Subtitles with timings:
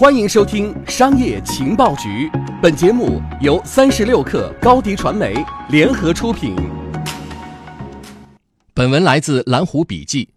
[0.00, 2.28] 欢迎收听《商业情报局》，
[2.62, 6.54] 本节目由三十六克高低传媒联合出品。
[8.72, 10.28] 本文来自蓝湖笔记。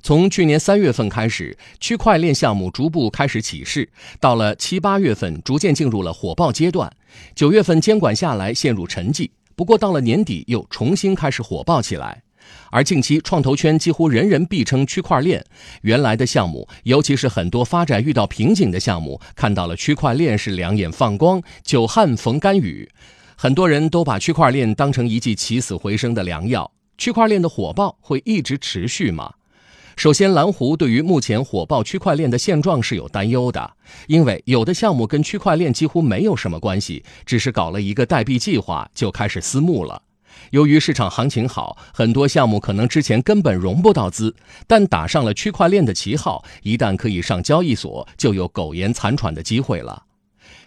[0.00, 3.90] 从去年三月份开始，区块链项目逐步开始起势，
[4.20, 6.88] 到了七八月份，逐渐进入了火爆阶段。
[7.34, 9.28] 九月份监管下来，陷入沉寂。
[9.56, 12.22] 不过到了年底，又重新开始火爆起来。
[12.70, 15.44] 而近期创投圈几乎人人必称区块链，
[15.82, 22.88] 原来的项目，尤其是很多发展遇到瓶颈的项目，看到了区块链是两眼放光，久旱逢甘雨。
[23.36, 26.70] 很多人都把区块链当成一剂起死回生的良药。
[26.98, 29.32] 区块链的火爆会一直持续吗？
[29.96, 33.72] 首先，蓝湖对于目前火爆区块链的现状是有担忧的，
[34.06, 40.02] 因为有的项目跟区块链几乎没有什么关系，只是搞了一个代币计划就开始私募了。
[40.50, 44.34] 由于市场行情好，很多项目可能之前根本融不到资，
[44.66, 50.04] 但打上了区块链的旗号，一旦可以上交易所，就有苟延残喘的机会了。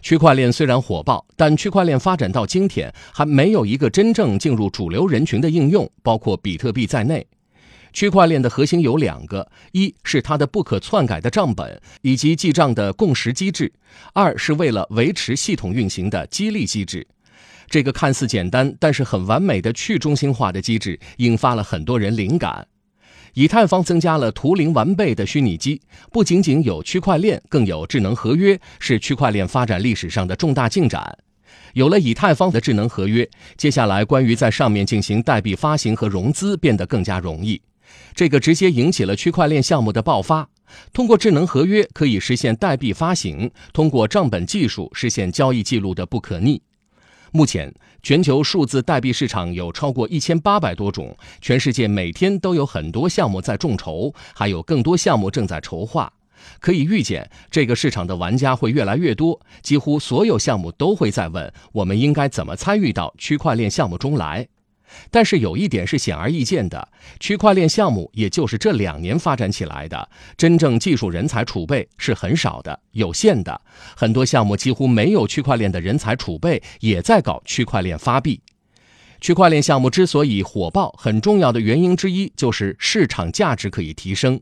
[0.02, 7.26] 区块链虽然火爆，但区块链发展到今天还没有一个真正进入主流人群的应用，包括比特币在内。
[7.94, 13.68] 区块链的核心有两个：一是它的不可篡改的账本以及记账的共识机制；
[14.14, 17.08] 二是为了维持系统运行的激励机制。
[17.74, 22.68] 这个看似简单，但是很完美的去中心化的机制，引发了很多人灵感。
[23.34, 31.18] 以太坊增加了图灵完备的虚拟机，不仅仅有区块链，更有智能合约，是区块链发展历史上的重大进展。
[31.74, 37.60] 有了以太坊的智能合约，接下来关于在上面进行代币发行和融资变得更加容易。
[38.14, 40.48] 这个直接引起了区块链项目的爆发。
[40.94, 46.62] 通过智能合约可以实现代币发行，通过账本技术实现交易记录的不可逆。
[47.36, 56.14] 目前，全球数字代币市场有超过一千八百多种，全世界每天都有很多项目在众筹，还有更多项目正在筹划。
[56.60, 64.48] 可以预见，这个市场的玩家会越来越多，几乎所有项目都会在问：我们应该怎么参与到区块链项目中来？
[65.10, 66.88] 但是有一点是显而易见的，
[67.20, 73.60] 区块链项目也就是这两年发展起来的，真正技术人才储备是很少的、有限的。
[73.96, 78.42] 很多项目几乎没有区块链的人才储备，也在搞区块链发币。
[79.24, 84.38] 区块链项目之所以火爆，很重要的原因之一就是市场价值可以提升。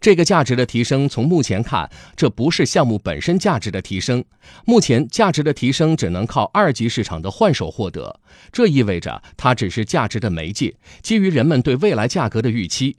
[0.00, 4.24] 这个价值的提升，从目前看，这不是项目本身价值的提升。
[4.64, 8.18] 目前价值的提升只能靠二级市场的换手获得，
[8.50, 12.96] 这意味着它只是价值的媒介，基于人们对未来价格的预期。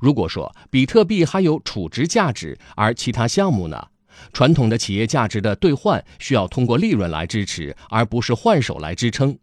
[0.00, 3.86] 如果说比特币还有储值价值，而其他项目呢？
[4.32, 9.38] 传统的企业价值的兑换需要通过利润来支持，而不是换手来支撑。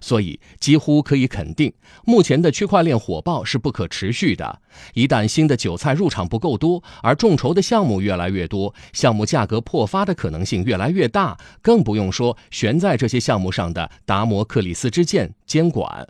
[0.00, 1.72] 所以，几乎可以肯定，
[2.04, 4.60] 目前的区块链火爆是不可持续的。
[4.92, 16.06] 一旦新的韭菜入场不够多，而众筹的项目越来越多，项目价格破发的可能性越来越大，更不用说悬在这些项目上的达摩克里斯之剑监管，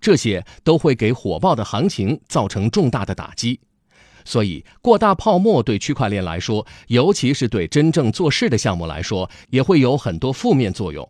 [0.00, 3.60] 这些都会给火爆的行情造成重大的打击。
[4.24, 11.08] 所以，过大泡沫对区块链来说，尤其是对真正做事的项目来说，也会有很多负面作用。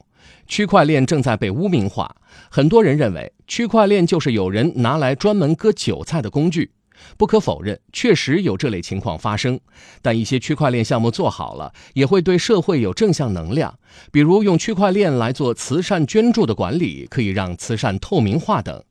[0.52, 2.14] 区块链正在被污名化，
[2.50, 6.72] 很多人认为区块链就是有人拿来专门割韭菜的工具。
[7.16, 9.58] 不可否认，确实有这类情况发生。
[10.02, 13.78] 但一些区块链项目做好了，也会对社会有正向能量，
[14.10, 18.84] 比如用区块链来做慈善捐助的管理，可以让慈善透明化等。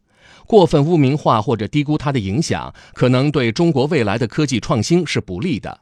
[0.48, 5.82] 过分污名化或者低估它的影响，可能对中国未来的科技创新是不利的。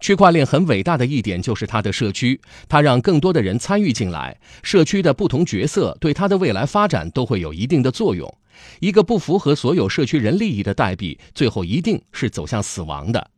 [0.00, 8.32] 区块链很伟大的一点就是它的社区，它让更多的人参与进来，社区的不同角色对它的未来发展都会有一定的作用。
[8.80, 13.30] 一个不符合所有社区人利益的代币，最后一定是走向死亡的。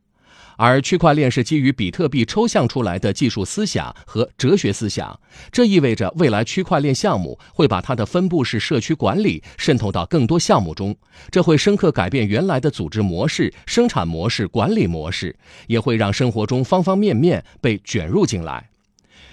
[0.63, 5.19] 而区块链是基于比特币抽象出来的技术思想和哲学思想，
[5.51, 10.95] 这意味着未来区块链项目会把它的分布式社区管理渗透到更多项目中，
[11.31, 15.35] 这会深刻改变原来的组织模式、生产模式、管理模式，
[15.67, 18.69] 也会让生活中方方面面被卷入进来。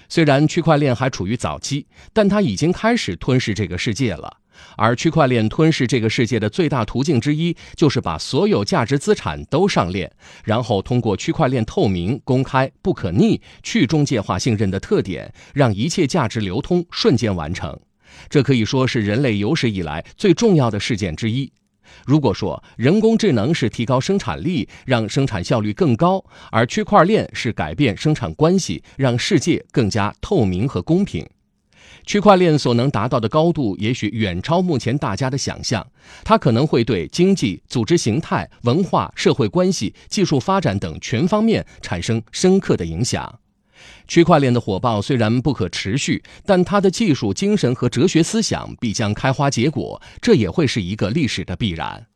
[0.08, 1.84] 虽然区块链还处于早期，
[2.14, 4.38] 但它已经开始吞噬这个世界了。
[4.76, 10.10] 而区块链吞噬这个世界的最大途径之一，就是把所有价值资产都上链，
[10.44, 17.78] 然后通过区块链透明、公开、不可逆、去中介化信任的特点，让一切价值流通瞬间完成。
[18.28, 21.52] 这可以说是人类有史以来最重要的事件之一。
[22.04, 31.26] 如果说人工智能是提高生产力，让生产效率更高，而区块链是改变生产关系，让世界更加透明和公平。
[32.06, 35.86] 区块链所能达到的高度，也许远超目前大家的想象。
[36.24, 43.38] 它可能会对经济、组织形态、文化、社会关系、技术发展等全方面产生深刻的影响。
[44.06, 52.06] 区块链的火爆虽然不可持续，但它的技术精神和哲学思想必将开花结果，这也会是一个历史的必然。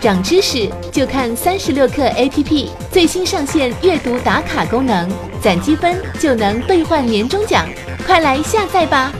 [0.00, 7.68] 长知识就看三十六课 APP 最新上线阅读打卡功能，攒积分就能兑换年终奖，
[8.06, 9.10] 快来下载吧！